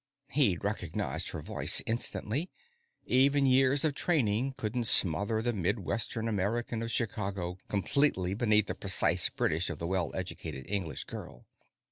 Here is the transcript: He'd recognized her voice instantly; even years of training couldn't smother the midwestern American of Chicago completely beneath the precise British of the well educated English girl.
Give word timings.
He'd 0.31 0.63
recognized 0.63 1.29
her 1.29 1.43
voice 1.43 1.83
instantly; 1.85 2.49
even 3.05 3.45
years 3.45 3.85
of 3.85 3.93
training 3.93 4.55
couldn't 4.57 4.85
smother 4.87 5.43
the 5.43 5.53
midwestern 5.53 6.27
American 6.27 6.81
of 6.81 6.89
Chicago 6.91 7.59
completely 7.69 8.33
beneath 8.33 8.65
the 8.65 8.73
precise 8.73 9.29
British 9.29 9.69
of 9.69 9.77
the 9.77 9.85
well 9.85 10.09
educated 10.15 10.65
English 10.67 11.03
girl. 11.03 11.45